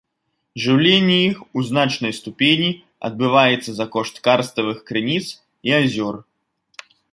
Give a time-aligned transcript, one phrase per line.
[0.61, 2.69] Жыўленне іх у значнай ступені
[3.11, 5.25] адбываецца за кошт карставых крыніц
[5.71, 6.15] і азёр.